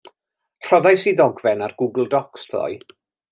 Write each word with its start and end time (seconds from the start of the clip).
Rhoddais 0.67 1.03
i 1.11 1.13
ddogfen 1.19 1.61
ar 1.67 1.75
Google 1.83 2.09
Docs 2.15 2.49
ddoe. 2.55 2.81